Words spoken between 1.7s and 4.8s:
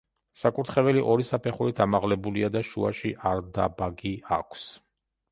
ამაღლებულია და შუაში არდაბაგი აქვს.